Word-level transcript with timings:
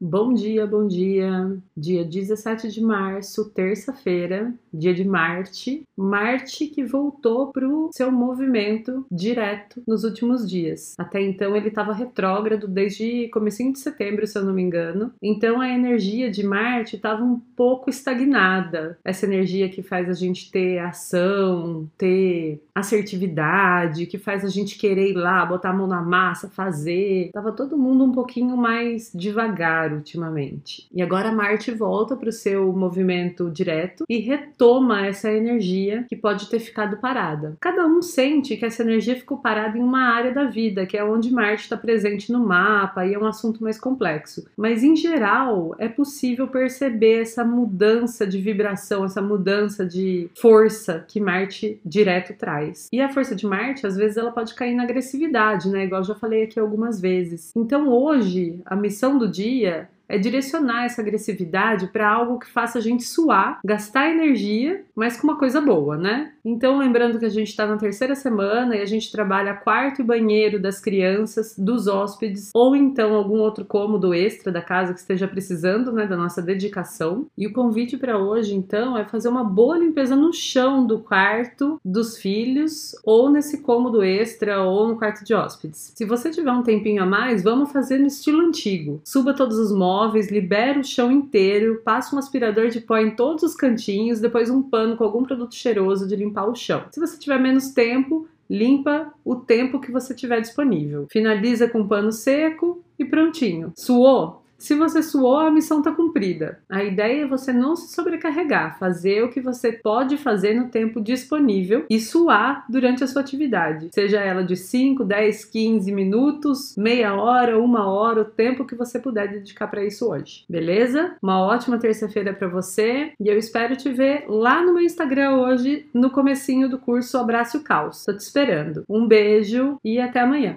Bom 0.00 0.32
dia, 0.32 0.64
bom 0.64 0.86
dia. 0.86 1.58
Dia 1.76 2.04
17 2.04 2.68
de 2.68 2.80
março, 2.80 3.50
terça-feira, 3.50 4.54
dia 4.72 4.94
de 4.94 5.04
Marte. 5.04 5.82
Marte 5.96 6.68
que 6.68 6.84
voltou 6.84 7.48
para 7.48 7.68
o 7.68 7.90
seu 7.92 8.12
movimento 8.12 9.04
direto 9.10 9.82
nos 9.88 10.04
últimos 10.04 10.48
dias. 10.48 10.94
Até 10.96 11.20
então 11.20 11.56
ele 11.56 11.66
estava 11.66 11.92
retrógrado 11.92 12.68
desde 12.68 13.28
comecinho 13.30 13.72
de 13.72 13.80
setembro, 13.80 14.24
se 14.24 14.38
eu 14.38 14.44
não 14.44 14.54
me 14.54 14.62
engano. 14.62 15.12
Então 15.20 15.60
a 15.60 15.68
energia 15.68 16.30
de 16.30 16.46
Marte 16.46 16.94
estava 16.94 17.24
um 17.24 17.40
pouco 17.56 17.90
estagnada. 17.90 18.96
Essa 19.04 19.26
energia 19.26 19.68
que 19.68 19.82
faz 19.82 20.08
a 20.08 20.14
gente 20.14 20.48
ter 20.52 20.78
ação, 20.78 21.90
ter 21.98 22.62
assertividade, 22.72 24.06
que 24.06 24.16
faz 24.16 24.44
a 24.44 24.48
gente 24.48 24.78
querer 24.78 25.10
ir 25.10 25.16
lá, 25.16 25.44
botar 25.44 25.70
a 25.70 25.74
mão 25.74 25.88
na 25.88 26.00
massa, 26.00 26.48
fazer. 26.48 27.30
Tava 27.32 27.50
todo 27.50 27.76
mundo 27.76 28.04
um 28.04 28.12
pouquinho 28.12 28.56
mais 28.56 29.10
devagar 29.12 29.87
ultimamente. 29.92 30.88
E 30.92 31.02
agora 31.02 31.32
Marte 31.32 31.70
volta 31.70 32.16
para 32.16 32.28
o 32.28 32.32
seu 32.32 32.72
movimento 32.72 33.50
direto 33.50 34.04
e 34.08 34.18
retoma 34.18 35.06
essa 35.06 35.30
energia 35.30 36.04
que 36.08 36.16
pode 36.16 36.48
ter 36.48 36.60
ficado 36.60 36.96
parada. 36.98 37.56
Cada 37.60 37.86
um 37.86 38.02
sente 38.02 38.56
que 38.56 38.64
essa 38.64 38.82
energia 38.82 39.16
ficou 39.16 39.38
parada 39.38 39.78
em 39.78 39.82
uma 39.82 40.08
área 40.08 40.32
da 40.32 40.44
vida, 40.44 40.86
que 40.86 40.96
é 40.96 41.04
onde 41.04 41.32
Marte 41.32 41.62
está 41.62 41.76
presente 41.76 42.32
no 42.32 42.44
mapa 42.44 43.06
e 43.06 43.14
é 43.14 43.18
um 43.18 43.26
assunto 43.26 43.62
mais 43.62 43.78
complexo. 43.78 44.46
Mas 44.56 44.82
em 44.82 44.96
geral 44.96 45.74
é 45.78 45.88
possível 45.88 46.48
perceber 46.48 47.22
essa 47.22 47.44
mudança 47.44 48.26
de 48.26 48.40
vibração, 48.40 49.04
essa 49.04 49.22
mudança 49.22 49.84
de 49.84 50.30
força 50.34 51.04
que 51.06 51.20
Marte 51.20 51.80
direto 51.84 52.34
traz. 52.36 52.88
E 52.92 53.00
a 53.00 53.08
força 53.08 53.34
de 53.34 53.46
Marte, 53.46 53.86
às 53.86 53.96
vezes, 53.96 54.16
ela 54.16 54.30
pode 54.30 54.54
cair 54.54 54.74
na 54.74 54.84
agressividade, 54.84 55.68
né? 55.68 55.84
Igual 55.84 56.00
eu 56.00 56.06
já 56.06 56.14
falei 56.14 56.44
aqui 56.44 56.58
algumas 56.58 57.00
vezes. 57.00 57.52
Então 57.56 57.88
hoje, 57.88 58.60
a 58.64 58.76
missão 58.76 59.18
do 59.18 59.28
dia 59.28 59.77
é 60.08 60.16
direcionar 60.16 60.84
essa 60.84 61.02
agressividade 61.02 61.88
para 61.88 62.08
algo 62.08 62.38
que 62.38 62.50
faça 62.50 62.78
a 62.78 62.80
gente 62.80 63.04
suar, 63.04 63.60
gastar 63.64 64.10
energia, 64.10 64.82
mas 64.96 65.20
com 65.20 65.26
uma 65.26 65.38
coisa 65.38 65.60
boa, 65.60 65.96
né? 65.96 66.32
Então, 66.44 66.78
lembrando 66.78 67.18
que 67.18 67.26
a 67.26 67.30
gente 67.30 67.48
está 67.48 67.66
na 67.66 67.76
terceira 67.76 68.14
semana 68.14 68.74
e 68.74 68.80
a 68.80 68.86
gente 68.86 69.12
trabalha 69.12 69.54
quarto 69.54 70.00
e 70.00 70.04
banheiro 70.04 70.58
das 70.58 70.80
crianças, 70.80 71.54
dos 71.58 71.86
hóspedes, 71.86 72.50
ou 72.54 72.74
então 72.74 73.14
algum 73.14 73.38
outro 73.38 73.66
cômodo 73.66 74.14
extra 74.14 74.50
da 74.50 74.62
casa 74.62 74.94
que 74.94 75.00
esteja 75.00 75.28
precisando, 75.28 75.92
né, 75.92 76.06
da 76.06 76.16
nossa 76.16 76.40
dedicação. 76.40 77.26
E 77.36 77.46
o 77.46 77.52
convite 77.52 77.98
para 77.98 78.18
hoje, 78.18 78.54
então, 78.54 78.96
é 78.96 79.04
fazer 79.04 79.28
uma 79.28 79.44
boa 79.44 79.76
limpeza 79.76 80.16
no 80.16 80.32
chão 80.32 80.86
do 80.86 81.00
quarto 81.00 81.78
dos 81.84 82.16
filhos, 82.16 82.92
ou 83.04 83.28
nesse 83.28 83.58
cômodo 83.60 84.02
extra, 84.02 84.62
ou 84.62 84.88
no 84.88 84.96
quarto 84.96 85.22
de 85.24 85.34
hóspedes. 85.34 85.92
Se 85.94 86.04
você 86.06 86.30
tiver 86.30 86.50
um 86.50 86.62
tempinho 86.62 87.02
a 87.02 87.06
mais, 87.06 87.42
vamos 87.42 87.70
fazer 87.70 87.98
no 87.98 88.06
estilo 88.06 88.40
antigo. 88.40 89.02
Suba 89.04 89.34
todos 89.34 89.58
os 89.58 89.70
móveis 89.70 89.97
móveis, 89.98 90.30
libera 90.30 90.78
o 90.78 90.84
chão 90.84 91.10
inteiro, 91.10 91.82
passa 91.84 92.14
um 92.14 92.18
aspirador 92.18 92.68
de 92.68 92.80
pó 92.80 92.96
em 92.98 93.10
todos 93.16 93.42
os 93.42 93.54
cantinhos, 93.54 94.20
depois 94.20 94.48
um 94.48 94.62
pano 94.62 94.96
com 94.96 95.02
algum 95.02 95.24
produto 95.24 95.54
cheiroso 95.54 96.06
de 96.06 96.14
limpar 96.14 96.48
o 96.48 96.54
chão. 96.54 96.84
Se 96.92 97.00
você 97.00 97.18
tiver 97.18 97.38
menos 97.38 97.70
tempo, 97.70 98.28
limpa 98.48 99.12
o 99.24 99.34
tempo 99.34 99.80
que 99.80 99.90
você 99.90 100.14
tiver 100.14 100.40
disponível. 100.40 101.06
Finaliza 101.10 101.68
com 101.68 101.80
um 101.80 101.88
pano 101.88 102.12
seco 102.12 102.80
e 102.96 103.04
prontinho. 103.04 103.72
Suou? 103.76 104.42
Se 104.58 104.74
você 104.74 105.02
suou, 105.02 105.38
a 105.38 105.50
missão 105.52 105.78
está 105.78 105.92
cumprida. 105.92 106.58
A 106.68 106.82
ideia 106.82 107.22
é 107.22 107.26
você 107.26 107.52
não 107.52 107.76
se 107.76 107.94
sobrecarregar, 107.94 108.76
fazer 108.78 109.22
o 109.22 109.30
que 109.30 109.40
você 109.40 109.72
pode 109.72 110.16
fazer 110.16 110.54
no 110.54 110.68
tempo 110.68 111.00
disponível 111.00 111.86
e 111.88 112.00
suar 112.00 112.64
durante 112.68 113.04
a 113.04 113.06
sua 113.06 113.22
atividade, 113.22 113.88
seja 113.94 114.20
ela 114.20 114.42
de 114.42 114.56
5, 114.56 115.04
10, 115.04 115.44
15 115.44 115.92
minutos, 115.92 116.74
meia 116.76 117.14
hora, 117.14 117.58
uma 117.58 117.88
hora, 117.88 118.22
o 118.22 118.24
tempo 118.24 118.64
que 118.64 118.74
você 118.74 118.98
puder 118.98 119.28
dedicar 119.28 119.68
para 119.68 119.84
isso 119.84 120.10
hoje. 120.10 120.44
Beleza? 120.48 121.16
Uma 121.22 121.40
ótima 121.40 121.78
terça-feira 121.78 122.34
para 122.34 122.48
você 122.48 123.12
e 123.20 123.28
eu 123.28 123.38
espero 123.38 123.76
te 123.76 123.90
ver 123.90 124.24
lá 124.28 124.60
no 124.60 124.74
meu 124.74 124.82
Instagram 124.82 125.36
hoje, 125.36 125.86
no 125.94 126.10
comecinho 126.10 126.68
do 126.68 126.78
curso 126.78 127.16
Abraço 127.16 127.62
Caos. 127.62 128.04
Tô 128.04 128.12
te 128.12 128.20
esperando. 128.20 128.84
Um 128.88 129.06
beijo 129.06 129.78
e 129.84 130.00
até 130.00 130.20
amanhã. 130.20 130.56